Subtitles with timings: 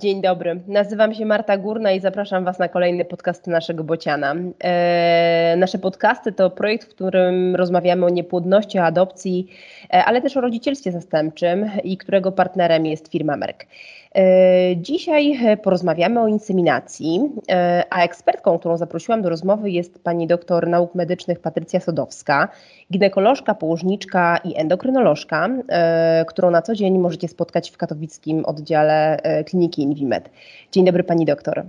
[0.00, 4.34] Dzień dobry, nazywam się Marta Górna i zapraszam Was na kolejny podcast naszego Bociana.
[4.64, 9.46] E, nasze podcasty to projekt, w którym rozmawiamy o niepłodności, o adopcji,
[9.92, 13.66] e, ale też o rodzicielstwie zastępczym i którego partnerem jest firma Merck.
[14.14, 20.68] E, dzisiaj porozmawiamy o inseminacji, e, a ekspertką, którą zaprosiłam do rozmowy jest pani doktor
[20.68, 22.48] nauk medycznych Patrycja Sodowska,
[22.92, 29.82] ginekolożka, położniczka i endokrynolożka, e, którą na co dzień możecie spotkać w katowickim oddziale kliniki
[29.82, 30.30] Invimed.
[30.72, 31.64] Dzień dobry pani doktor.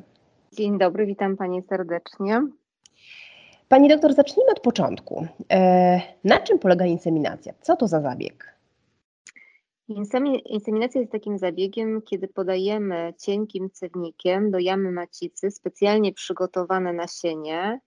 [0.53, 2.41] Dzień dobry, witam pani serdecznie.
[3.69, 5.27] Pani doktor, zacznijmy od początku.
[6.23, 7.53] Na czym polega inseminacja?
[7.61, 8.60] Co to za zabieg?
[10.45, 17.79] Inseminacja jest takim zabiegiem, kiedy podajemy cienkim cewnikiem do jamy macicy specjalnie przygotowane nasienie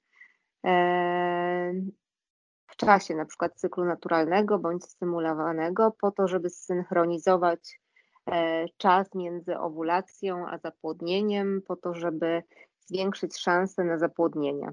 [2.67, 7.80] w czasie na przykład cyklu naturalnego bądź stymulowanego po to, żeby zsynchronizować
[8.27, 12.43] e, czas między owulacją a zapłodnieniem, po to, żeby
[12.80, 14.73] zwiększyć szanse na zapłodnienie.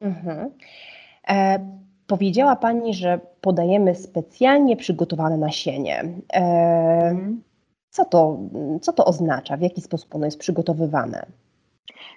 [0.00, 0.50] Mhm.
[1.28, 1.58] E
[2.06, 6.04] Powiedziała Pani, że podajemy specjalnie przygotowane nasienie.
[6.32, 6.40] E,
[7.10, 7.42] mhm.
[7.90, 8.38] co, to,
[8.82, 9.56] co to oznacza?
[9.56, 11.26] W jaki sposób ono jest przygotowywane?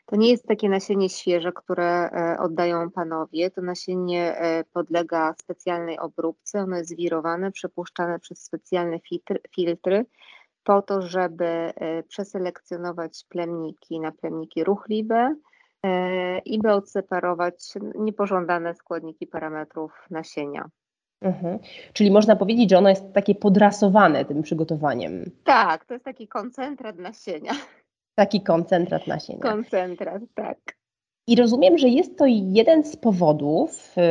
[0.05, 3.51] To nie jest takie nasienie świeże, które e, oddają panowie.
[3.51, 6.59] To nasienie e, podlega specjalnej obróbce.
[6.59, 8.99] Ono jest wirowane, przepuszczane przez specjalne
[9.55, 10.05] filtry,
[10.63, 11.73] po to, żeby
[12.07, 15.35] przeselekcjonować plemniki na plemniki ruchliwe,
[16.45, 20.69] i by odseparować niepożądane składniki parametrów nasienia.
[21.21, 21.59] Mhm.
[21.93, 25.31] Czyli można powiedzieć, że ono jest takie podrasowane tym przygotowaniem.
[25.43, 27.53] Tak, to jest taki koncentrat nasienia.
[28.15, 29.39] Taki koncentrat nasienia.
[29.39, 30.57] Koncentrat, tak.
[31.27, 34.03] I rozumiem, że jest to jeden z powodów, yy,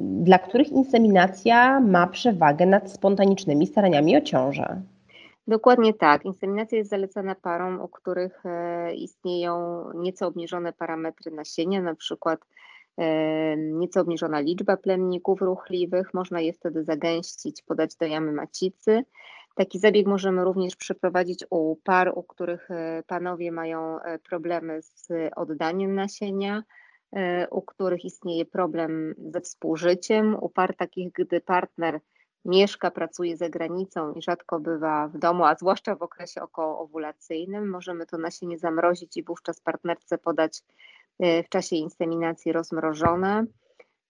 [0.00, 4.82] dla których inseminacja ma przewagę nad spontanicznymi staraniami o ciążę.
[5.48, 6.24] Dokładnie tak.
[6.24, 12.40] Inseminacja jest zalecana parom, u których e, istnieją nieco obniżone parametry nasienia, na przykład
[12.98, 16.14] e, nieco obniżona liczba plemników ruchliwych.
[16.14, 19.04] Można je wtedy zagęścić, podać do jamy macicy.
[19.54, 23.98] Taki zabieg możemy również przeprowadzić u par, u których e, panowie mają
[24.28, 26.62] problemy z oddaniem nasienia,
[27.50, 32.00] u których istnieje problem ze współżyciem, u par takich, gdy partner
[32.48, 38.06] mieszka, pracuje za granicą i rzadko bywa w domu, a zwłaszcza w okresie okołoowulacyjnym, możemy
[38.06, 40.62] to nasienie zamrozić i wówczas partnerce podać
[41.18, 43.44] e, w czasie inseminacji rozmrożone.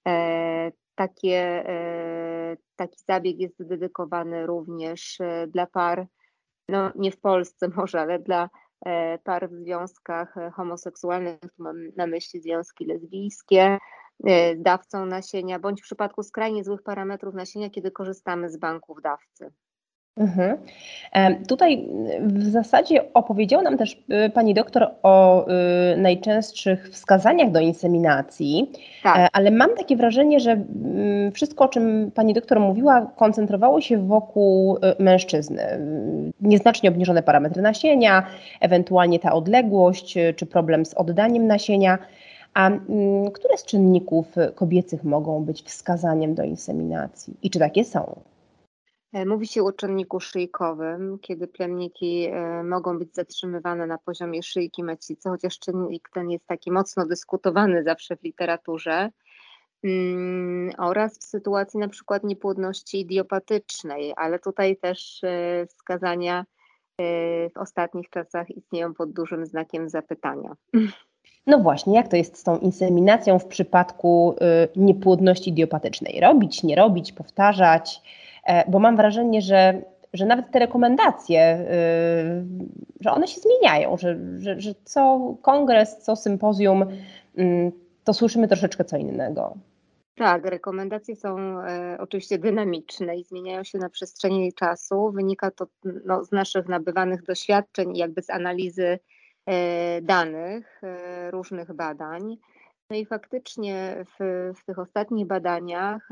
[0.08, 6.06] E, takie, e, taki zabieg jest dedykowany również dla par,
[6.68, 8.50] no nie w Polsce może, ale dla
[9.24, 13.78] par w związkach homoseksualnych, mam na myśli związki lesbijskie,
[14.56, 19.52] dawcą nasienia, bądź w przypadku skrajnie złych parametrów nasienia, kiedy korzystamy z banków dawcy.
[20.18, 20.58] Mhm.
[21.48, 21.88] Tutaj
[22.20, 25.46] w zasadzie opowiedziała nam też y, pani doktor o
[25.96, 29.18] najczęstszych wskazaniach do inseminacji, tak.
[29.18, 34.06] E, ale mam takie wrażenie, że mm, wszystko, o czym pani doktor mówiła, koncentrowało się
[34.06, 35.62] wokół mężczyzny.
[36.40, 38.26] Nieznacznie obniżone parametry nasienia,
[38.60, 41.98] ewentualnie ta odległość, czy problem z oddaniem nasienia.
[42.58, 48.20] A mm, które z czynników kobiecych mogą być wskazaniem do inseminacji i czy takie są?
[49.12, 54.84] E, mówi się o czynniku szyjkowym, kiedy plemniki e, mogą być zatrzymywane na poziomie szyjki
[54.84, 59.10] macicy, chociaż czynnik ten jest taki mocno dyskutowany zawsze w literaturze.
[59.84, 66.44] Mm, oraz w sytuacji na przykład niepłodności idiopatycznej, ale tutaj też e, wskazania
[67.00, 70.54] w ostatnich czasach istnieją pod dużym znakiem zapytania.
[71.46, 74.34] No właśnie, jak to jest z tą inseminacją w przypadku
[74.74, 76.20] y, niepłodności idiopatycznej?
[76.20, 78.02] Robić, nie robić, powtarzać,
[78.44, 82.44] e, bo mam wrażenie, że, że nawet te rekomendacje, y,
[83.00, 86.82] że one się zmieniają, że, że, że co kongres, co sympozjum,
[87.38, 87.72] y,
[88.04, 89.54] to słyszymy troszeczkę co innego.
[90.18, 95.10] Tak, rekomendacje są e, oczywiście dynamiczne i zmieniają się na przestrzeni czasu.
[95.10, 95.66] Wynika to
[96.04, 98.98] no, z naszych nabywanych doświadczeń i jakby z analizy
[100.02, 102.36] danych e, różnych badań.
[102.90, 106.08] No i faktycznie w, w, tych ostatnich badaniach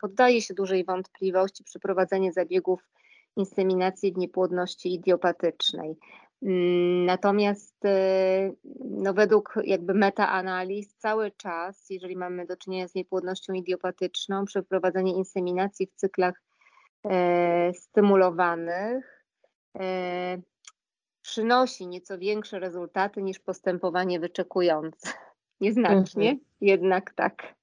[0.00, 2.88] poddaje się dużej wątpliwości przeprowadzenie zabiegów
[3.36, 5.96] inseminacji w niepłodności idiopatycznej.
[6.42, 13.52] Mm, natomiast e, no według jakby metaanaliz cały czas, jeżeli mamy do czynienia z niepłodnością
[13.52, 16.42] idiopatyczną, przeprowadzenie inseminacji w cyklach
[17.04, 19.24] e, stymulowanych
[19.78, 20.38] e,
[21.30, 25.08] przynosi nieco większe rezultaty niż postępowanie wyczekujące.
[25.60, 26.38] Nieznacznie, mhm.
[26.60, 27.54] jednak tak.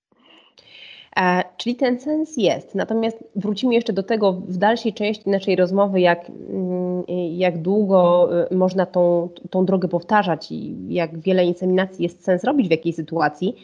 [1.18, 2.76] E, czyli ten sens jest.
[2.76, 7.04] Natomiast wrócimy jeszcze do tego w dalszej części naszej rozmowy, jak, mm,
[7.38, 12.68] jak długo y, można tą, tą drogę powtarzać i jak wiele inseminacji jest sens robić
[12.68, 13.56] w jakiej sytuacji.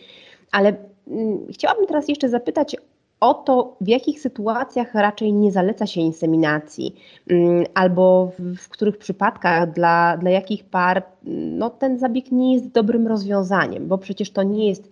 [0.52, 0.76] Ale
[1.08, 2.76] mm, chciałabym teraz jeszcze zapytać
[3.24, 6.96] o to, w jakich sytuacjach raczej nie zaleca się inseminacji,
[7.28, 12.68] mm, albo w, w których przypadkach, dla, dla jakich par no, ten zabieg nie jest
[12.72, 14.90] dobrym rozwiązaniem, bo przecież to nie jest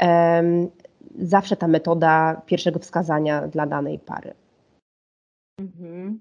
[0.00, 0.68] um,
[1.18, 4.34] zawsze ta metoda pierwszego wskazania dla danej pary.
[5.60, 6.20] Mhm.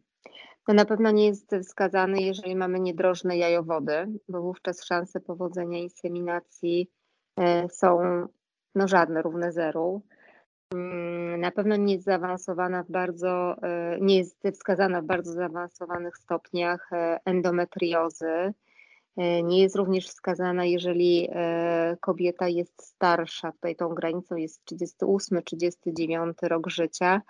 [0.67, 6.89] To na pewno nie jest wskazany, jeżeli mamy niedrożne jajowody, bo wówczas szanse powodzenia inseminacji
[7.39, 7.99] e, są
[8.75, 10.01] no żadne, równe zeru.
[10.73, 16.17] Mm, na pewno nie jest zaawansowana w bardzo, e, nie jest wskazana w bardzo zaawansowanych
[16.17, 18.53] stopniach e, endometriozy.
[19.17, 21.29] E, nie jest również wskazana, jeżeli
[22.01, 23.51] kobieta jest starsza.
[23.51, 27.21] Tutaj tą granicą jest 38-39 rok życia,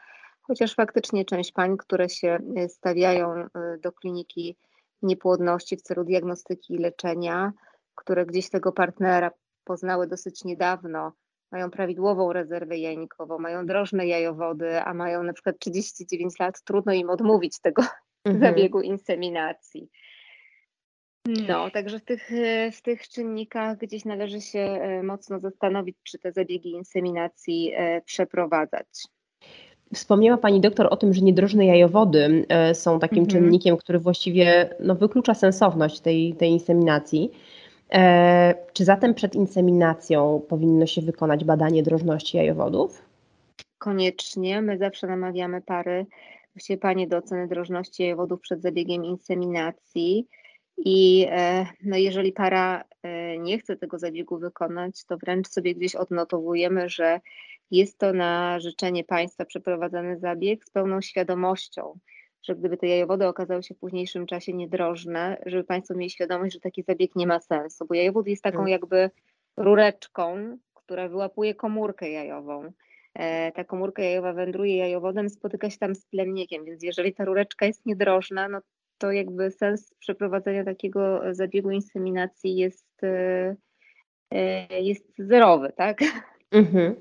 [0.42, 2.38] chociaż faktycznie część pań, które się
[2.68, 3.48] stawiają
[3.84, 4.58] do kliniki
[5.02, 7.54] niepłodności w celu diagnostyki i leczenia,
[7.96, 9.32] które gdzieś tego partnera
[9.64, 11.12] poznały dosyć niedawno,
[11.56, 17.10] mają prawidłową rezerwę jajnikową, mają drożne jajowody, a mają na przykład 39 lat, trudno im
[17.10, 17.84] odmówić tego
[18.26, 18.40] mhm.
[18.40, 19.90] zabiegu inseminacji.
[21.48, 22.32] No, także w tych,
[22.72, 28.88] w tych czynnikach gdzieś należy się e, mocno zastanowić, czy te zabiegi inseminacji e, przeprowadzać.
[29.94, 33.30] Wspomniała Pani doktor o tym, że niedrożne jajowody e, są takim mhm.
[33.30, 37.32] czynnikiem, który właściwie no, wyklucza sensowność tej, tej inseminacji.
[37.94, 43.02] E, czy zatem przed inseminacją powinno się wykonać badanie drożności jajowodów?
[43.78, 44.62] Koniecznie.
[44.62, 46.06] My zawsze namawiamy pary,
[46.56, 50.28] właściwie panie do oceny drożności jajowodów przed zabiegiem inseminacji.
[50.78, 55.96] I e, no jeżeli para e, nie chce tego zabiegu wykonać, to wręcz sobie gdzieś
[55.96, 57.20] odnotowujemy, że
[57.72, 62.00] jest to na życzenie państwa przeprowadzany zabieg z pełną świadomością
[62.46, 66.60] że gdyby te jajowody okazały się w późniejszym czasie niedrożne, żeby Państwo mieli świadomość, że
[66.60, 68.70] taki zabieg nie ma sensu, bo jajowód jest taką tak.
[68.70, 69.10] jakby
[69.58, 72.72] rureczką, która wyłapuje komórkę jajową.
[73.14, 77.66] E, ta komórka jajowa wędruje jajowodem, spotyka się tam z plemnikiem, więc jeżeli ta rureczka
[77.66, 78.62] jest niedrożna, no
[78.98, 83.56] to jakby sens przeprowadzenia takiego zabiegu inseminacji jest, e,
[84.32, 86.00] e, jest zerowy, tak?
[86.52, 86.96] Mhm.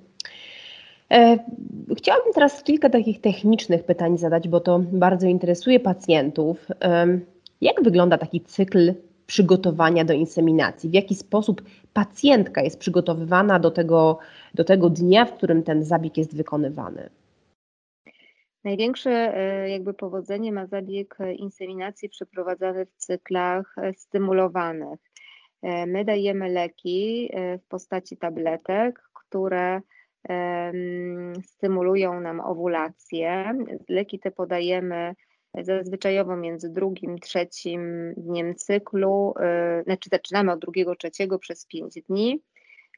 [1.13, 1.39] E,
[1.97, 6.69] chciałabym teraz kilka takich technicznych pytań zadać, bo to bardzo interesuje pacjentów.
[7.61, 8.95] Jak wygląda taki cykl
[9.27, 10.91] przygotowania do inseminacji?
[10.91, 11.63] W jaki sposób
[11.93, 14.19] pacjentka jest przygotowywana do tego,
[14.55, 17.11] do tego dnia, w którym ten zabieg jest wykonywany?
[18.65, 25.01] Największe e, jakby powodzenie ma zabieg inseminacji przeprowadzany w cyklach e, stymulowanych.
[25.87, 27.31] My dajemy leki
[27.65, 29.81] w postaci tabletek, które
[31.43, 33.55] stymulują nam owulację.
[33.89, 35.15] Leki te podajemy
[35.63, 39.35] zazwyczajowo między drugim, trzecim dniem cyklu,
[39.81, 42.43] y, znaczy zaczynamy od drugiego, trzeciego przez pięć dni.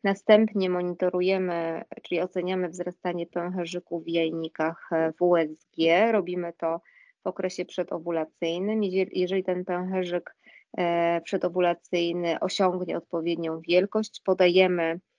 [0.04, 5.76] Następnie monitorujemy, czyli oceniamy wzrastanie pęcherzyków w jajnikach w USG.
[6.12, 6.80] Robimy to
[7.24, 8.84] w okresie przedowulacyjnym.
[9.12, 10.36] Jeżeli ten pęcherzyk
[10.78, 15.15] e, przedowulacyjny osiągnie odpowiednią wielkość, podajemy E,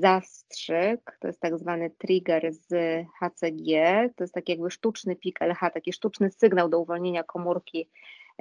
[0.00, 2.68] zastrzyk, to jest tak zwany trigger z
[3.20, 3.68] HCG,
[4.16, 7.88] to jest taki jakby sztuczny pik LH, taki sztuczny sygnał do uwolnienia komórki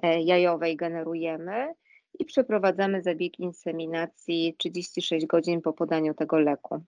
[0.01, 1.73] e, jajowej generujemy
[2.19, 6.83] i przeprowadzamy zabieg inseminacji 36 godzin po podaniu tego leku.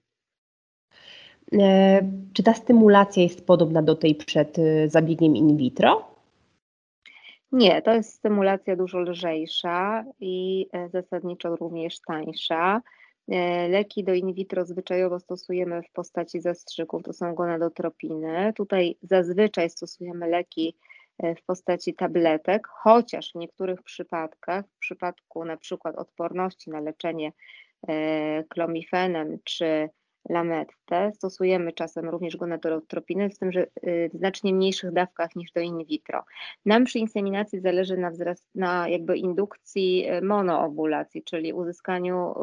[1.53, 2.01] E,
[2.33, 4.57] czy ta stymulacja jest podobna do tej przed
[4.87, 6.15] zabiegiem in vitro?
[7.51, 12.81] Nie, to jest stymulacja dużo lżejsza i zasadniczo również tańsza.
[13.29, 18.53] E, leki do in vitro zwyczajowo stosujemy w postaci zastrzyków, to są gonadotropiny.
[18.55, 20.75] Tutaj zazwyczaj stosujemy leki
[21.19, 27.31] e, w postaci tabletek, chociaż w niektórych przypadkach, w przypadku na przykład odporności na leczenie
[27.87, 29.89] e, klomifenem czy
[30.29, 33.67] lamettę, stosujemy czasem również gonadotropiny, z tym, że
[34.13, 36.23] w znacznie mniejszych dawkach niż do in vitro.
[36.65, 42.33] Nam przy inseminacji zależy na, wzrast, na jakby indukcji monoowulacji, czyli uzyskaniu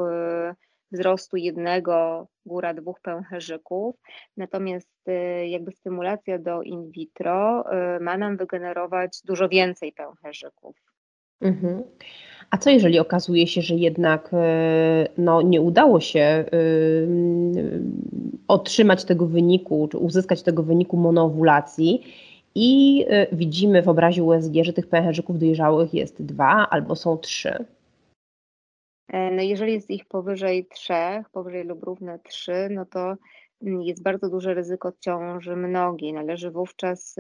[0.93, 3.97] wzrostu jednego, góra dwóch pęcherzyków,
[4.37, 7.65] natomiast y, jakby stymulacja do in vitro
[7.97, 10.77] y, ma nam wygenerować dużo więcej pęcherzyków.
[11.41, 11.83] Mhm.
[12.51, 14.37] A co jeżeli okazuje się, że jednak y,
[15.19, 16.45] no, nie udało się
[18.49, 22.03] otrzymać tego wyniku, czy uzyskać tego wyniku monoowulacji
[22.55, 27.65] i widzimy w obrazie USG, że tych pęcherzyków dojrzałych jest dwa albo są trzy?
[29.13, 33.17] E, no jeżeli jest ich powyżej trzech, powyżej lub równe trzy, no to
[33.61, 36.13] jest bardzo duże ryzyko ciąży mnogiej.
[36.13, 37.17] Należy wówczas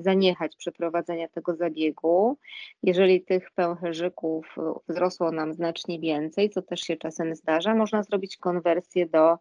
[0.00, 2.38] zaniechać przeprowadzenia tego zabiegu.
[2.82, 4.56] Jeżeli tych pęcherzyków
[4.88, 9.38] wzrosło nam znacznie więcej, co też się czasem zdarza, można zrobić konwersję do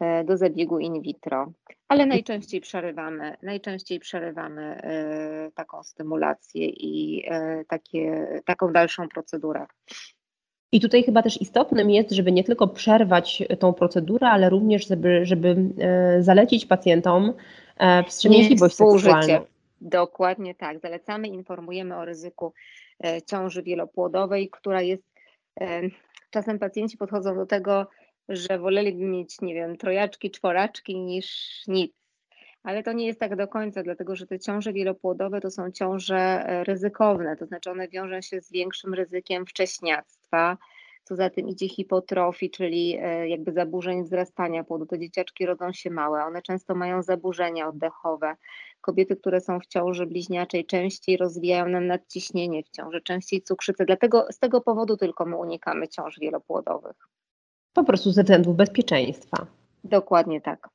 [0.00, 1.52] E, do zabiegu in vitro,
[1.88, 9.66] ale najczęściej przerywamy, najczęściej przerywamy e, taką stymulację i e, takie, taką dalszą procedurę.
[10.72, 15.26] I tutaj chyba też istotnym jest, żeby nie tylko przerwać tą procedurę, ale również, żeby,
[15.26, 15.56] żeby
[16.20, 17.32] zalecić pacjentom
[18.06, 19.40] wstrzemięźliwość seksualną.
[19.80, 20.80] Dokładnie tak.
[20.80, 22.52] Zalecamy, informujemy o ryzyku
[23.26, 25.02] ciąży wielopłodowej, która jest.
[26.30, 27.86] Czasem pacjenci podchodzą do tego
[28.28, 31.26] że woleliby mieć, nie wiem, trojaczki, czworaczki niż
[31.66, 31.92] nic.
[32.62, 36.16] Ale to nie jest tak do końca, dlatego że te ciąże wielopłodowe to są ciąże
[36.16, 39.44] e, ryzykowne, to znaczy one wiążą się z większym ryzykiem
[40.32, 40.56] wcześniactwa,
[41.04, 44.86] co za tym idzie hipotrofii, czyli e, jakby zaburzeń wzrastania płodu.
[44.86, 48.36] Te dzieciaczki rodzą się małe, one często mają zaburzenia oddechowe.
[48.80, 53.84] Kobiety, które są w ciąży bliźniaczej, częściej rozwijają nam nadciśnienie w ciąży, częściej cukrzycę.
[53.84, 56.96] Dlatego z tego powodu tylko my unikamy ciąż wielopłodowych.
[57.72, 59.46] Po prostu ze względów bezpieczeństwa.
[59.84, 60.68] Dokładnie tak.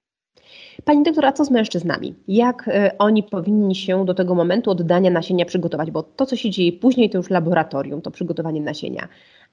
[0.86, 2.16] Pani doktor, a co z mężczyznami?
[2.28, 5.92] Jak y, oni powinni się do tego momentu oddania nasienia przygotować?
[5.92, 9.08] Bo to, co się dzieje później, to już laboratorium, to przygotowanie nasienia.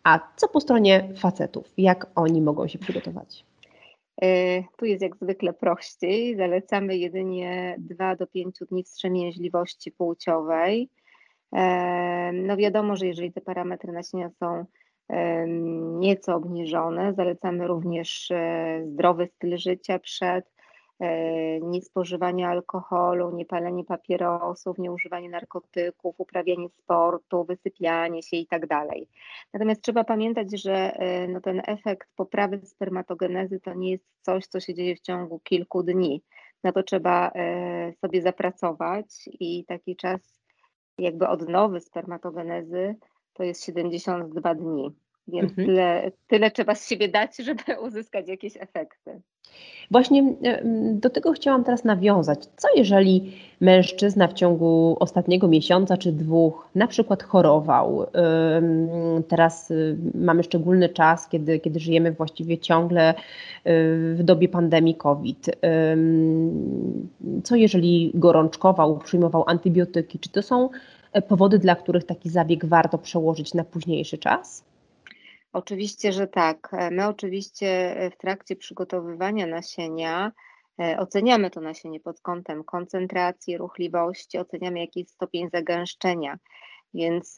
[0.05, 1.73] A co po stronie facetów?
[1.77, 3.45] Jak oni mogą się przygotować?
[4.25, 6.37] Y, tu jest jak zwykle prościej.
[6.37, 10.89] Zalecamy jedynie 2 do 5 dni wstrzemięźliwości płciowej.
[12.33, 14.65] No wiadomo, że jeżeli te parametry nasienia są
[15.99, 17.15] nieco obniżone.
[17.15, 20.54] Zalecamy również e, zdrowy styl życia przed, e,
[21.63, 28.37] niespożywanie alkoholu, niepalenie papierosów, nieużywanie narkotyków, uprawianie sportu, wysypianie się.
[28.51, 28.67] Tak
[29.53, 34.61] Natomiast trzeba pamiętać, że e, no ten efekt poprawy spermatogenezy to nie jest coś, co
[34.61, 36.23] się dzieje w ciągu kilku dni.
[36.65, 37.33] Na to trzeba
[38.01, 40.45] sobie zapracować i taki czas
[40.99, 42.97] jakby odnowy spermatogenezy
[43.33, 44.95] to jest 72 dni.
[45.29, 45.69] Więc mhm.
[45.69, 49.21] tyle, tyle trzeba z siebie dać, żeby uzyskać jakieś efekty.
[49.91, 50.35] Właśnie
[50.93, 52.47] do tego chciałam teraz nawiązać.
[52.57, 58.07] Co jeżeli mężczyzna w ciągu ostatniego miesiąca czy dwóch na przykład chorował?
[59.29, 63.15] Teraz y, mamy szczególny czas, kiedy, kiedy żyjemy właściwie ciągle y,
[64.15, 65.51] w dobie pandemii COVID.
[67.45, 70.19] Co jeżeli gorączkował, przyjmował antybiotyki?
[70.19, 70.69] Czy to są
[71.13, 74.74] e, powody, dla których taki zabieg warto przełożyć na późniejszy czas?
[75.55, 76.69] Oczywiście, że tak.
[76.73, 80.33] E, my oczywiście e, w trakcie przygotowywania nasienia
[80.81, 86.39] e, oceniamy to nasienie pod kątem koncentracji, ruchliwości, oceniamy jaki jest stopień zagęszczenia.
[86.95, 87.37] Więc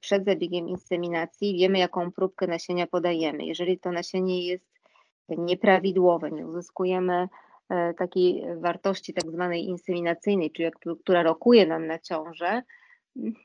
[0.00, 3.44] przed zabiegiem inseminacji wiemy, jaką próbkę nasienia podajemy.
[3.44, 4.64] Jeżeli to nasienie jest
[5.28, 7.28] nieprawidłowe, nie uzyskujemy
[7.98, 10.70] takiej wartości tak zwanej inseminacyjnej, czyli
[11.02, 12.62] która rokuje nam na ciążę,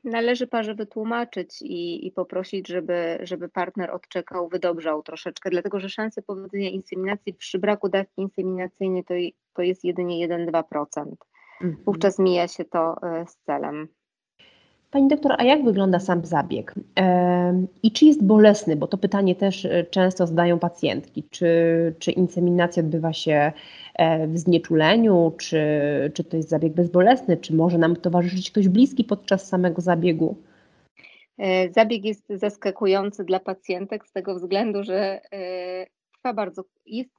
[0.04, 6.22] należy parze wytłumaczyć i, i poprosić, żeby, żeby partner odczekał, wydobrzał troszeczkę, dlatego że szanse
[6.22, 9.14] powodzenia inseminacji przy braku dawki inseminacyjnej to,
[9.54, 10.62] to jest jedynie 1-2%.
[11.60, 11.84] Mhm.
[11.86, 13.88] Wówczas mija się to e, z celem.
[14.96, 16.74] Pani doktor, a jak wygląda sam zabieg?
[17.82, 18.76] I czy jest bolesny?
[18.76, 21.22] Bo to pytanie też e, często zadają pacjentki.
[21.30, 21.48] Czy,
[21.98, 23.52] czy inseminacja odbywa się
[23.94, 25.60] e, w znieczuleniu, czy,
[26.14, 30.36] czy to jest zabieg bezbolesny, czy może nam towarzyszyć ktoś bliski podczas samego zabiegu?
[31.38, 35.20] E, zabieg jest zaskakujący dla pacjentek z tego względu, że
[36.18, 37.14] trwa bardzo, jest,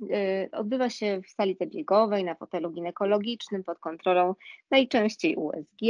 [0.51, 4.35] odbywa się w sali zabiegowej, na fotelu ginekologicznym pod kontrolą
[4.71, 5.81] najczęściej USG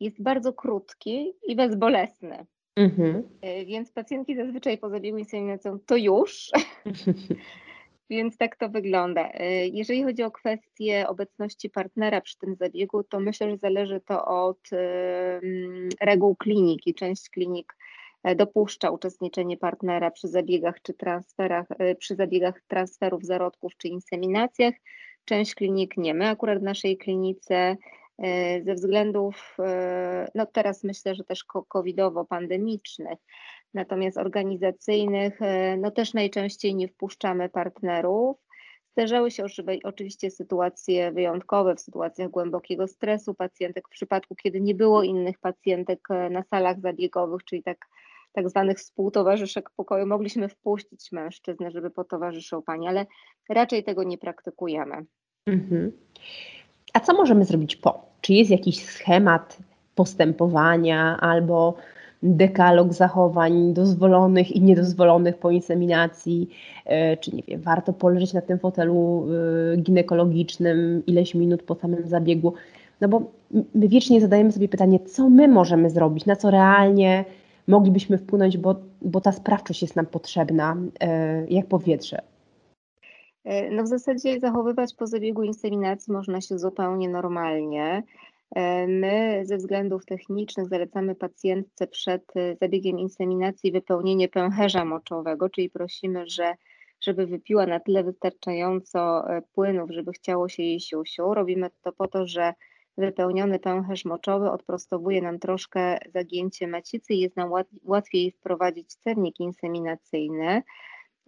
[0.00, 2.46] jest bardzo krótki i bezbolesny.
[2.76, 3.28] Mhm.
[3.40, 6.50] E, więc pacjentki zazwyczaj po zabiegu inseminacyjną to już.
[8.10, 9.30] Więc tak to wygląda.
[9.32, 14.24] E, jeżeli chodzi o kwestię obecności partnera przy tym zabiegu, to myślę, że zależy to
[14.24, 14.70] od
[16.00, 16.94] reguł kliniki.
[16.94, 17.76] Część klinik
[18.36, 21.66] dopuszcza uczestniczenie partnera przy zabiegach czy transferach,
[21.98, 24.74] przy zabiegach transferów zarodków czy inseminacjach.
[25.24, 26.14] Część klinik nie.
[26.14, 27.76] My akurat w naszej klinice E,
[28.64, 33.16] ze względów, e, no teraz myślę, że też covidowo-pandemicznych,
[33.74, 38.36] natomiast organizacyjnych, e, no też najczęściej nie wpuszczamy partnerów.
[38.92, 39.44] Zdarzały się
[39.84, 46.08] oczywiście sytuacje wyjątkowe w sytuacjach głębokiego stresu pacjentek, w przypadku kiedy nie było innych pacjentek
[46.30, 47.86] na salach zabiegowych, czyli tak,
[48.32, 53.06] tak zwanych współtowarzyszek pokoju, mogliśmy wpuścić mężczyznę, żeby potowarzyszył pani, ale
[53.48, 55.06] raczej tego nie praktykujemy.
[55.46, 55.92] Mhm.
[56.92, 58.05] A co możemy zrobić po?
[58.26, 59.58] Czy jest jakiś schemat
[59.94, 61.74] postępowania albo
[62.22, 66.50] dekalog zachowań dozwolonych i niedozwolonych po inseminacji,
[66.84, 69.26] e, czy nie wiem, warto poleżeć na tym fotelu
[69.72, 72.54] e, ginekologicznym ileś minut po samym zabiegu.
[73.00, 77.24] No bo my wiecznie zadajemy sobie pytanie, co my możemy zrobić, na co realnie
[77.68, 82.22] moglibyśmy wpłynąć, bo, bo ta sprawczość jest nam potrzebna, e, jak powietrze.
[83.70, 88.02] No w zasadzie zachowywać po zabiegu inseminacji można się zupełnie normalnie.
[88.54, 95.70] E, my ze względów technicznych zalecamy pacjentce przed e, zabiegiem inseminacji wypełnienie pęcherza moczowego, czyli
[95.70, 96.54] prosimy, że
[97.00, 101.34] żeby wypiła na tyle wystarczająco e, płynów, żeby chciało się jej siusiu.
[101.34, 102.54] Robimy to po to, że
[102.98, 107.50] wypełniony pęcherz moczowy odprostowuje nam troszkę zagięcie macicy i jest nam
[107.84, 110.62] łatwiej wprowadzić cennik inseminacyjny.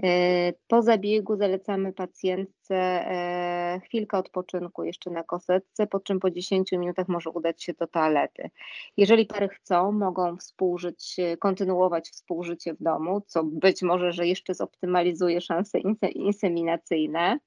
[0.02, 6.72] E, po zabiegu zalecamy pacjentce e, chwilkę odpoczynku jeszcze na kosetce, po czym po 10
[6.72, 8.50] minutach może udać się do toalety.
[8.96, 15.40] Jeżeli pary chcą, mogą współżyć, kontynuować współżycie w domu, co być może, że jeszcze zoptymalizuje
[15.40, 15.78] szanse
[16.14, 17.38] inseminacyjne.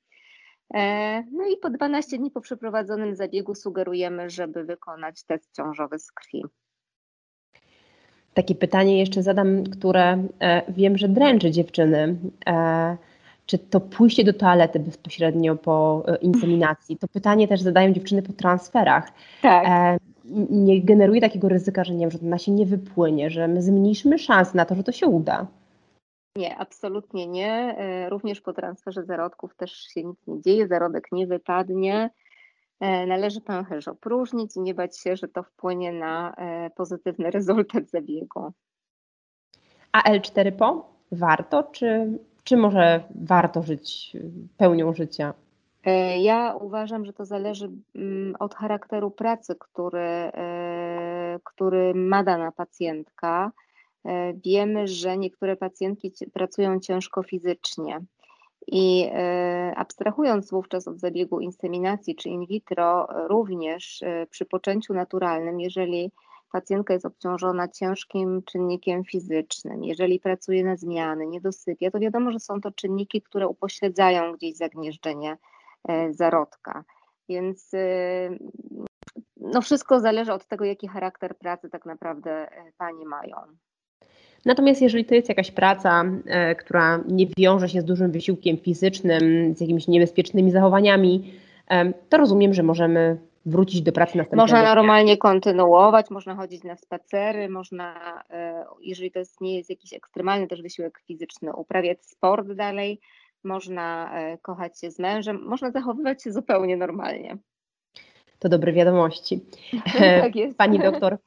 [0.73, 6.11] E, no i po 12 dni po przeprowadzonym zabiegu sugerujemy, żeby wykonać test ciążowy z
[6.11, 6.43] krwi.
[8.33, 12.15] Takie pytanie jeszcze zadam, które e, wiem, że dręczy dziewczyny.
[12.47, 12.97] E,
[13.45, 16.97] czy to pójście do toalety bezpośrednio po e, inseminacji?
[16.97, 19.11] To pytanie też zadają dziewczyny po transferach.
[19.41, 19.99] Tak.
[20.49, 24.19] Nie generuje takiego ryzyka, że nie wiem, że ona się nie wypłynie, że my zmniejszymy
[24.19, 25.47] szanse na to, że to się uda.
[26.35, 27.75] Nie, absolutnie nie.
[28.09, 32.09] Również po transferze zarodków też się nic nie dzieje, zarodek nie wypadnie.
[32.81, 37.89] E, należy pęcherz opróżnić i nie bać się, że to wpłynie na e, pozytywny rezultat
[37.89, 38.51] zabiegu.
[39.91, 40.91] A L4 po?
[41.11, 44.17] Warto, czy, czy może warto żyć
[44.57, 45.33] pełnią życia?
[45.85, 50.31] E, ja uważam, że to zależy mm, od charakteru pracy, który,
[51.43, 53.51] który ma dana pacjentka.
[54.45, 58.01] Wiemy, że niektóre pacjentki pracują ciężko fizycznie
[58.67, 65.59] i e, abstrahując wówczas od zabiegu inseminacji czy in vitro, również e, przy poczęciu naturalnym,
[65.59, 66.11] jeżeli
[66.51, 72.39] pacjentka jest obciążona ciężkim czynnikiem fizycznym, jeżeli pracuje na zmiany, nie dosypia, to wiadomo, że
[72.39, 75.37] są to czynniki, które upośledzają gdzieś zagnieżdżenie
[75.87, 76.83] e, zarodka.
[77.29, 77.71] Więc
[79.37, 82.47] no wszystko zależy od tego, jaki charakter pracy tak naprawdę
[82.77, 83.35] panie mają.
[84.45, 89.55] Natomiast jeżeli to jest jakaś praca, e, która nie wiąże się z dużym wysiłkiem fizycznym,
[89.55, 91.33] z jakimiś niebezpiecznymi zachowaniami,
[91.69, 96.75] e, to rozumiem, że możemy wrócić do pracy następnego Można normalnie kontynuować, można chodzić na
[96.75, 97.95] spacery, można,
[98.29, 102.99] e, jeżeli to jest, nie jest jakiś ekstremalny też wysiłek fizyczny, uprawiać sport dalej,
[103.43, 107.37] można kochać się z mężem, można zachowywać się zupełnie normalnie.
[108.39, 109.39] To dobre wiadomości.
[110.21, 110.57] tak jest.
[110.57, 111.17] Pani doktor,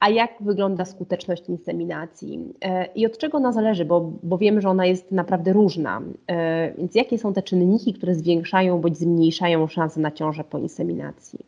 [0.00, 4.68] a jak wygląda skuteczność inseminacji e, i od czego ona zależy, bo, bo wiemy, że
[4.68, 6.02] ona jest naprawdę różna.
[6.26, 11.38] E, więc jakie są te czynniki, które zwiększają bądź zmniejszają szanse na ciążę po inseminacji?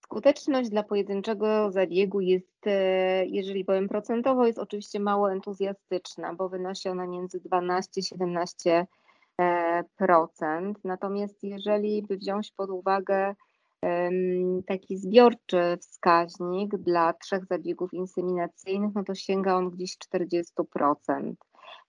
[0.00, 6.88] Skuteczność dla pojedynczego zabiegu jest, e, jeżeli powiem procentowo, jest oczywiście mało entuzjastyczna, bo wynosi
[6.88, 8.86] ona między 12 17
[9.96, 10.78] procent.
[10.84, 13.34] Natomiast jeżeli by wziąć pod uwagę
[14.66, 21.34] taki zbiorczy wskaźnik dla trzech zabiegów inseminacyjnych, no to sięga on gdzieś 40%.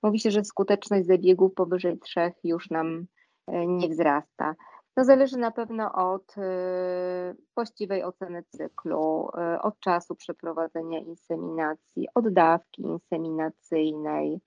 [0.03, 3.05] Mówi się, że skuteczność zabiegów powyżej trzech już nam
[3.47, 4.55] e, nie wzrasta.
[4.95, 12.33] To zależy na pewno od e, właściwej oceny cyklu, e, od czasu przeprowadzenia inseminacji, od
[12.33, 14.39] dawki inseminacyjnej,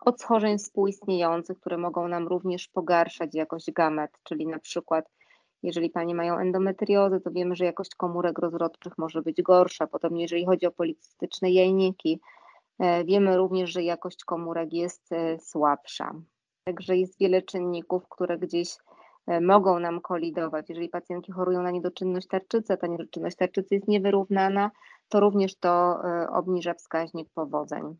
[0.00, 5.04] od schorzeń współistniejących, które mogą nam również pogarszać jakość gamet, czyli na przykład
[5.62, 9.86] jeżeli panie mają endometriozę, to wiemy, że jakość komórek rozrodczych może być gorsza.
[9.86, 12.20] Potem, jeżeli chodzi o policystyczne jajniki,
[12.78, 16.14] e, wiemy również, że jakość komórek jest e, słabsza.
[16.64, 18.76] Także jest wiele czynników, które gdzieś
[19.26, 20.68] e, mogą nam kolidować.
[20.68, 24.70] Jeżeli pacjentki chorują na niedoczynność tarczycy, a ta niedoczynność tarczycy jest niewyrównana,
[25.08, 25.98] to również to
[26.32, 27.96] obniża wskaźnik powodzeń.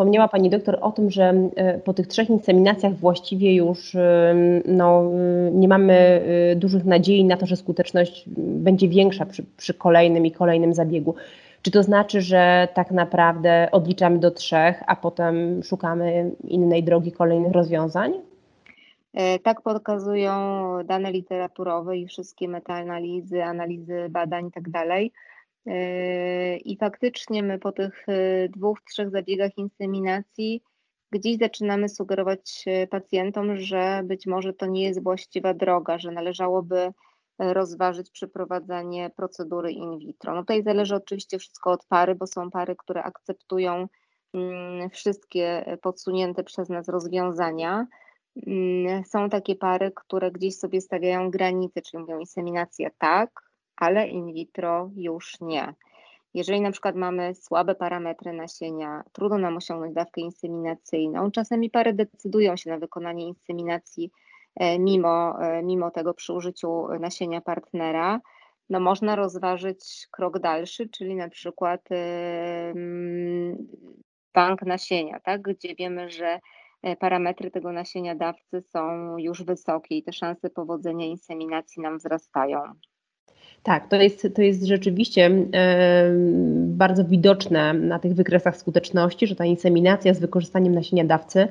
[0.00, 4.34] Wspomniała Pani doktor o tym, że e, po tych trzech inseminacjach właściwie już e,
[4.64, 6.22] no, e, nie mamy
[6.56, 11.14] dużych nadziei na to, że skuteczność będzie większa przy, przy kolejnym i kolejnym zabiegu.
[11.62, 17.52] Czy to znaczy, że tak naprawdę odliczamy do trzech, a potem szukamy innej drogi, kolejnych
[17.52, 18.12] rozwiązań?
[19.42, 20.32] Tak pokazują
[20.84, 24.84] dane literaturowe i wszystkie metaanalizy, analizy badań itd.
[26.64, 30.62] I faktycznie my po tych yy, dwóch, trzech zabiegach inseminacji
[31.12, 36.92] gdzieś zaczynamy sugerować yy, pacjentom, że być może to nie jest właściwa droga, że należałoby
[37.38, 40.34] rozważyć przeprowadzenie procedury in vitro.
[40.34, 43.88] No tutaj zależy oczywiście wszystko od pary, bo są pary, które akceptują
[44.34, 47.86] mm, wszystkie podsunięte przez nas rozwiązania.
[48.46, 53.49] Mm, są takie pary, które gdzieś sobie stawiają granice, czyli mówią inseminacja tak,
[53.80, 55.74] ale in vitro już nie.
[56.34, 62.56] Jeżeli na przykład mamy słabe parametry nasienia, trudno nam osiągnąć dawkę inseminacyjną, czasami pary decydują
[62.56, 64.10] się na wykonanie inseminacji
[64.56, 68.20] e, mimo, e, mimo tego przy użyciu nasienia partnera,
[68.70, 71.88] no można rozważyć krok dalszy, czyli na przykład
[74.34, 76.40] bank nasienia, tak, gdzie wiemy, że
[76.82, 82.60] e, parametry tego nasienia dawcy są już wysokie i te szanse powodzenia inseminacji nam wzrastają.
[83.62, 85.30] Tak, to jest, to jest rzeczywiście
[86.56, 91.48] bardzo widoczne na tych wykresach skuteczności, że ta inseminacja z wykorzystaniem nasienia dawcy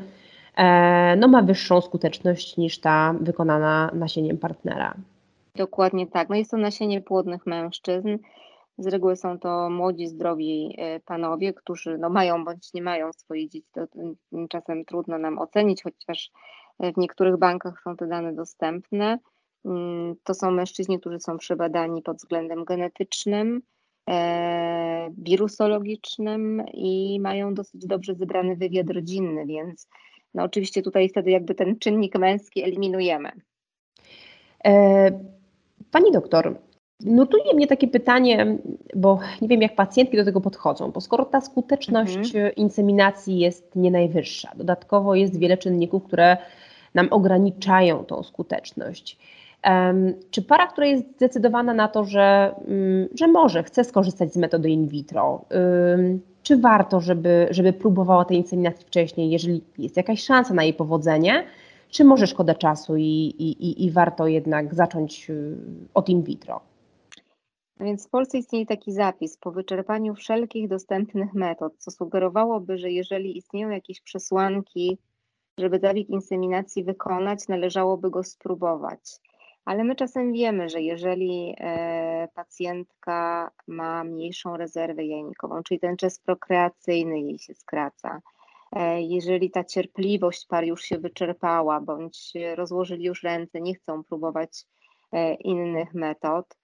[0.57, 4.93] e, no, ma wyższą skuteczność niż ta wykonana nasieniem partnera.
[5.55, 6.29] Dokładnie tak.
[6.29, 8.17] No jest to nasienie płodnych mężczyzn.
[8.77, 13.49] Z reguły są to młodzi, zdrowi e, panowie, którzy no, mają bądź nie mają swoich
[13.49, 13.67] dzieci.
[13.73, 13.85] To
[14.49, 16.31] czasem trudno nam ocenić, chociaż
[16.79, 19.19] w niektórych bankach są te dane dostępne.
[19.65, 23.61] Mm, to są mężczyźni, którzy są przebadani pod względem genetycznym,
[24.09, 29.87] e, wirusologicznym i mają dosyć dobrze zebrany wywiad rodzinny, więc
[30.33, 33.31] no oczywiście tutaj wtedy jakby ten czynnik męski eliminujemy.
[34.65, 35.11] E,
[35.91, 36.59] pani doktor,
[37.05, 38.57] notuje mnie takie pytanie,
[38.95, 42.55] bo nie wiem jak pacjentki do tego podchodzą, bo skoro ta skuteczność mhm.
[42.55, 46.37] inseminacji jest nie najwyższa, dodatkowo jest wiele czynników, które
[46.93, 49.17] nam ograniczają tą skuteczność.
[50.31, 54.69] Czy para, która jest zdecydowana na to, że, mm, że może, chce skorzystać z metody
[54.69, 55.45] in vitro,
[56.43, 61.45] czy warto, żeby, żeby próbowała tej inseminacji wcześniej, jeżeli jest jakaś szansa na jej powodzenie,
[61.89, 65.57] czy może szkoda czasu i, i, i warto jednak zacząć y,
[65.93, 66.61] od in vitro?
[67.79, 72.91] No więc w Polsce istnieje taki zapis po wyczerpaniu wszelkich dostępnych metod, co sugerowałoby, że
[72.91, 74.97] jeżeli istnieją jakieś przesłanki,
[75.57, 79.19] żeby zabieg inseminacji wykonać, należałoby go spróbować
[79.69, 86.19] ale my czasem wiemy, że jeżeli e, pacjentka ma mniejszą rezerwę jajnikową, czyli ten czas
[86.19, 88.21] prokreacyjny jej się skraca,
[88.71, 94.65] e, jeżeli ta cierpliwość par już się wyczerpała, bądź rozłożyli już ręce, nie chcą próbować
[95.11, 96.57] e, innych metod,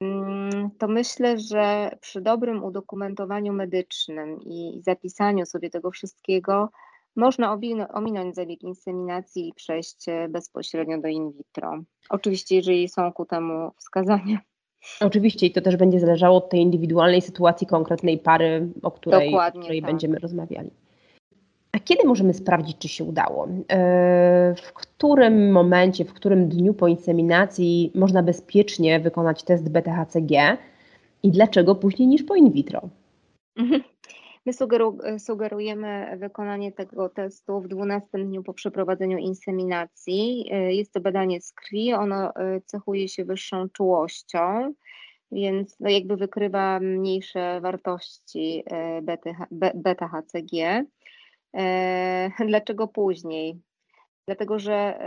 [0.00, 6.68] mm, to myślę, że przy dobrym udokumentowaniu medycznym i zapisaniu sobie tego wszystkiego,
[7.16, 7.58] można
[7.92, 11.82] ominąć zabieg inseminacji i przejść bezpośrednio do in vitro.
[12.10, 14.38] Oczywiście, jeżeli są ku temu wskazania.
[15.00, 19.60] Oczywiście i to też będzie zależało od tej indywidualnej sytuacji konkretnej pary, o której, o
[19.60, 19.90] której tak.
[19.90, 20.70] będziemy rozmawiali.
[21.72, 23.48] A kiedy możemy sprawdzić, czy się udało?
[23.72, 30.58] E, w którym momencie, w którym dniu po inseminacji można bezpiecznie wykonać test BTHCG
[31.22, 32.88] i dlaczego później niż po in vitro?
[34.46, 40.50] My sugeru sugerujemy wykonanie tego testu w 12 dniu po przeprowadzeniu inseminacji.
[40.68, 44.74] Jest to badanie z krwi, ono y, cechuje się wyższą czułością,
[45.32, 49.02] więc no jakby wykrywa mniejsze wartości y,
[49.74, 50.84] beta-HCG.
[52.46, 53.60] Dlaczego później?
[54.26, 54.98] Dlatego, że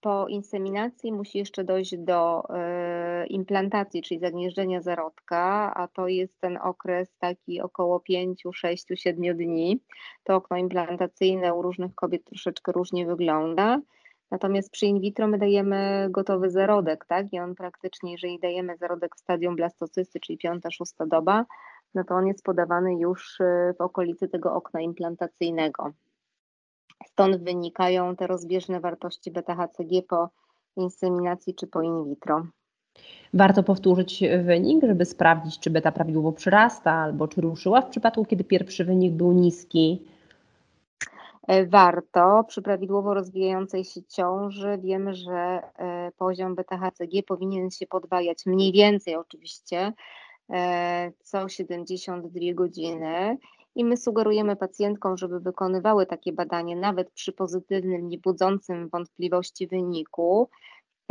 [0.00, 6.58] po inseminacji musi jeszcze dojść do e, implantacji, czyli zagnieżdżenia zarodka, a to jest ten
[6.62, 9.82] okres taki około 5, 6, 7 dni.
[10.24, 13.80] To okno implantacyjne u różnych kobiet troszeczkę różnie wygląda.
[14.30, 17.32] Natomiast przy in vitro my dajemy gotowy zarodek, tak?
[17.32, 21.44] I on praktycznie, jeżeli dajemy zarodek w stadium blastocysty, czyli piąta, szósta doba,
[21.94, 25.92] no to on jest podawany już e, w okolicy tego okna implantacyjnego.
[27.06, 30.28] Stąd wynikają te rozbieżne wartości beta-HCG po
[30.76, 32.46] inseminacji czy po in vitro.
[33.34, 38.44] Warto powtórzyć wynik, żeby sprawdzić, czy beta prawidłowo przyrasta, albo czy ruszyła w przypadku, kiedy
[38.44, 40.02] pierwszy wynik był niski.
[41.48, 42.44] E, warto.
[42.48, 49.16] Przy prawidłowo rozwijającej się ciąży wiemy, że e, poziom beta-HCG powinien się podwajać mniej więcej
[49.16, 49.92] oczywiście
[50.50, 53.38] e, co 72 godziny
[53.78, 60.48] i my sugerujemy pacjentkom, żeby wykonywały takie badanie nawet przy pozytywnym, nie budzącym wątpliwości wyniku,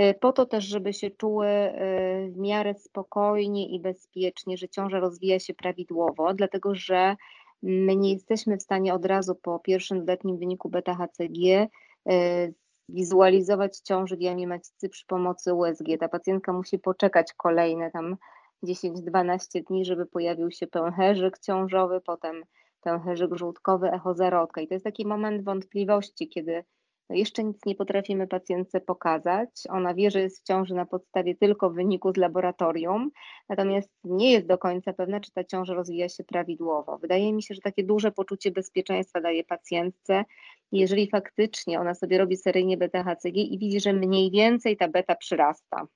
[0.02, 5.00] y, po to też, żeby się czuły y, w miarę spokojnie i bezpiecznie, że ciąża
[5.00, 7.16] rozwija się prawidłowo, dlatego że
[7.64, 11.68] my nie jesteśmy w stanie od razu po pierwszym letnim wyniku beta-HCG
[12.12, 12.54] y,
[12.90, 15.86] wizualizować ciąży macicy przy pomocy USG.
[16.00, 18.18] Ta pacjentka musi poczekać kolejne tam
[18.64, 22.44] 10-12 dni, żeby pojawił się pęcherzyk ciążowy, potem
[22.88, 24.62] pęcherzyk żółtkowy, echo zarodka.
[24.62, 26.64] I to jest taki moment wątpliwości, kiedy
[27.10, 29.50] jeszcze nic nie potrafimy pacjentce pokazać.
[29.70, 33.12] Ona wie, że jest w ciąży na podstawie tylko wyniku z laboratorium,
[33.50, 36.98] natomiast nie jest do końca pewna, czy ta ciąża rozwija się prawidłowo.
[36.98, 40.26] Wydaje mi się, że takie duże poczucie bezpieczeństwa daje pacjentce,
[40.72, 45.88] jeżeli faktycznie ona sobie robi seryjnie beta-HCG i widzi, że mniej więcej ta beta przyrasta,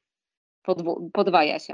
[1.13, 1.73] podwaja się.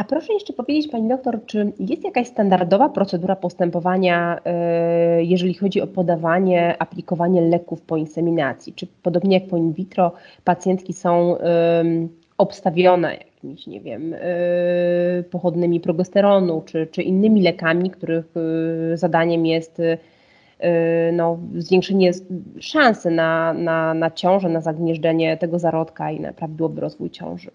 [0.00, 5.80] A proszę jeszcze powiedzieć, Pani doktor, czy jest jakaś standardowa procedura postępowania, e, jeżeli chodzi
[5.80, 8.72] o podawanie, aplikowanie leków po inseminacji?
[8.72, 10.12] Czy podobnie jak po in vitro,
[10.44, 11.36] pacjentki są
[12.38, 14.18] obstawione jakimiś, nie wiem, e,
[15.22, 18.26] pochodnymi progesteronu, czy, czy innymi lekami, których
[18.92, 19.82] e, zadaniem jest
[21.12, 22.10] no, zwiększenie
[22.60, 27.50] szansy na, na, na ciążę, na zagnieżdżenie tego zarodka i na prawidłowy rozwój ciąży?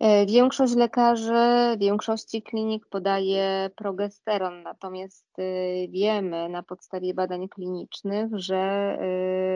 [0.00, 8.98] E, większość lekarzy, większości klinik podaje progesteron, natomiast y, wiemy na podstawie badań klinicznych, że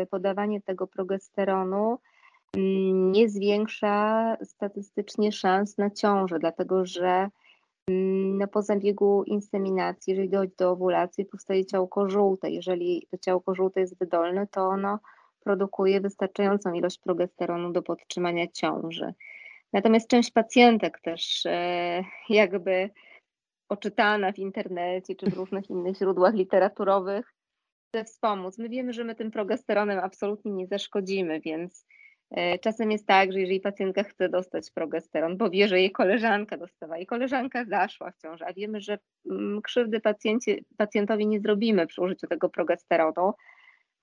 [0.02, 1.98] y, podawanie tego progesteronu
[2.56, 7.28] mm, nie zwiększa statystycznie szans na ciążę, dlatego że
[7.88, 12.50] mm, no, po zabiegu inseminacji, jeżeli dojdzie do owulacji, powstaje ciałko żółte.
[12.50, 14.98] Jeżeli to ciałko żółte jest wydolne, to ono
[15.40, 19.14] produkuje wystarczającą ilość progesteronu do podtrzymania ciąży.
[19.74, 22.90] Natomiast część pacjentek też e, jakby
[23.68, 27.34] oczytana w internecie czy w różnych innych źródłach literaturowych
[27.88, 28.58] chce wspomóc.
[28.58, 31.86] My wiemy, że my tym progesteronem absolutnie nie zaszkodzimy, więc
[32.30, 36.56] e, czasem jest tak, że jeżeli pacjentka chce dostać progesteron, bo wie, że jej koleżanka
[36.56, 38.98] dostała i koleżanka zaszła w ciąży, a wiemy, że
[39.30, 40.00] mm, krzywdy
[40.76, 43.32] pacjentowi nie zrobimy przy użyciu tego progesteronu,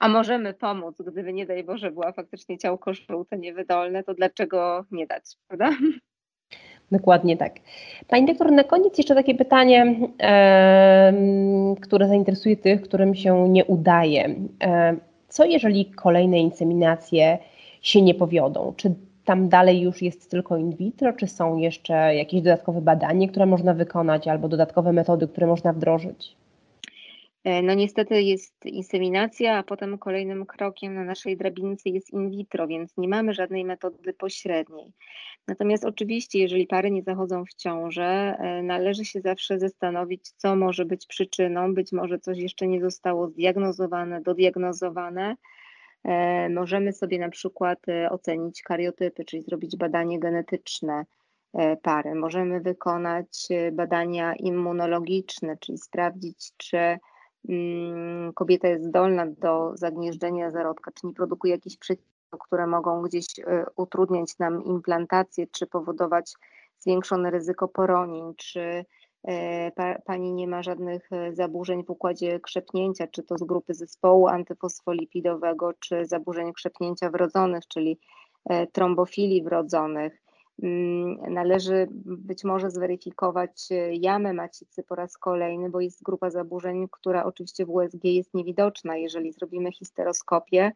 [0.02, 5.08] a możemy pomóc, gdyby nie daj Boże była faktycznie ciałko żółte, niewydolne, to dlaczego nie
[5.08, 5.70] dać, prawda?
[6.92, 7.56] Dokładnie tak.
[8.08, 11.14] Pani doktor, na koniec jeszcze takie pytanie, e,
[11.82, 14.36] które zainteresuje tych, którym się nie udaje.
[14.64, 14.96] E,
[15.28, 17.38] co jeżeli kolejne inseminacje
[17.82, 18.74] się nie powiodą?
[18.78, 23.46] Czy tam dalej już jest tylko in vitro, czy są jeszcze jakieś dodatkowe badania, które
[23.46, 26.41] można wykonać, albo dodatkowe metody, które można wdrożyć?
[27.44, 32.68] E, no niestety jest inseminacja, a potem kolejnym krokiem na naszej drabince jest in vitro,
[32.68, 34.94] więc nie mamy żadnej metody pośredniej.
[35.48, 40.86] Natomiast oczywiście, jeżeli pary nie zachodzą w ciążę, e, należy się zawsze zastanowić, co może
[40.86, 41.74] być przyczyną.
[41.74, 45.36] Być może coś jeszcze nie zostało zdiagnozowane, dodiagnozowane.
[46.04, 51.06] E, możemy sobie na przykład ocenić kariotypy, czyli zrobić badanie genetyczne
[51.82, 52.16] pary.
[52.16, 56.98] Możemy wykonać badania immunologiczne, czyli sprawdzić, czy
[58.36, 63.44] kobieta jest zdolna do zagnieżdżenia zarodka, czy nie produkuje jakichś przeciwów, które mogą gdzieś y,
[63.76, 66.34] utrudniać nam implantację, czy powodować
[66.80, 68.86] zwiększone ryzyko poronień, czy
[69.28, 74.28] e, pani nie ma żadnych e, zaburzeń w układzie krzepnięcia, czy to z grupy zespołu
[74.28, 78.00] antyfosfolipidowego, czy zaburzeń krzepnięcia wrodzonych, czyli
[78.72, 80.21] trombofilii wrodzonych.
[80.62, 86.88] Mm, należy być może zweryfikować e, jamę macicy po raz kolejny, bo jest grupa zaburzeń,
[86.92, 88.98] która oczywiście w USG jest niewidoczna.
[88.98, 90.72] Jeżeli zrobimy histeroskopię,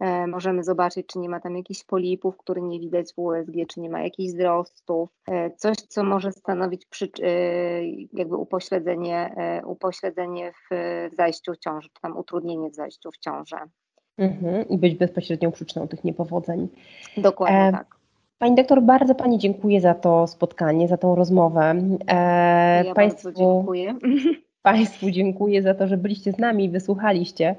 [0.00, 3.80] e, możemy zobaczyć, czy nie ma tam jakichś polipów, które nie widać w USG, czy
[3.80, 7.10] nie ma jakichś wzrostów, e, coś, co może stanowić przy,
[8.12, 9.34] jakby upośledzenie,
[9.66, 10.74] upośledzenie w
[11.16, 13.56] zajściu w ciąży, czy tam utrudnienie w zajściu w ciążę.
[14.18, 16.68] Mhm, I być bezpośrednią przyczyną tych niepowodzeń.
[17.16, 17.97] Dokładnie e, tak.
[18.38, 21.74] Pani doktor, bardzo Pani dziękuję za to spotkanie, za tą rozmowę.
[22.08, 23.94] E, ja Państwu, dziękuję.
[24.72, 27.54] Państwu dziękuję za to, że byliście z nami i wysłuchaliście.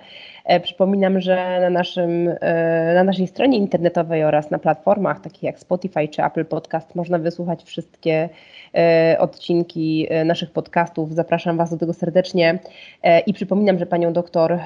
[0.45, 5.59] E, przypominam, że na, naszym, e, na naszej stronie internetowej oraz na platformach takich jak
[5.59, 8.29] Spotify czy Apple Podcast można wysłuchać wszystkie
[8.75, 11.13] e, odcinki naszych podcastów.
[11.13, 12.59] Zapraszam Was do tego serdecznie
[13.25, 14.59] i przypominam, że Panią doktor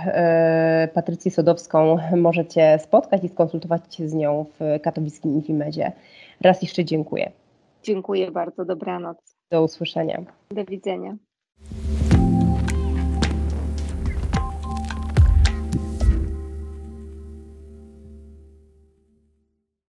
[0.93, 5.91] Patrycję Sodowską możecie spotkać i skonsultować się z nią w katowickim Infimedzie.
[6.41, 7.31] Raz jeszcze dziękuję.
[7.83, 9.17] Dziękuję bardzo, dobranoc.
[9.51, 10.23] Do usłyszenia.
[10.51, 11.15] Do widzenia.